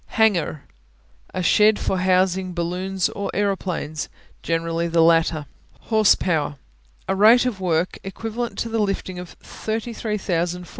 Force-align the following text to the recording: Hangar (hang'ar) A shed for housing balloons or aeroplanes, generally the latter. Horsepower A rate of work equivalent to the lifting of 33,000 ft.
Hangar 0.07 0.41
(hang'ar) 0.41 0.63
A 1.35 1.43
shed 1.43 1.77
for 1.77 1.99
housing 1.99 2.55
balloons 2.55 3.07
or 3.09 3.29
aeroplanes, 3.35 4.09
generally 4.41 4.87
the 4.87 5.03
latter. 5.03 5.45
Horsepower 5.79 6.55
A 7.07 7.15
rate 7.15 7.45
of 7.45 7.61
work 7.61 7.99
equivalent 8.03 8.57
to 8.57 8.69
the 8.69 8.79
lifting 8.81 9.19
of 9.19 9.37
33,000 9.43 10.63
ft. 10.65 10.69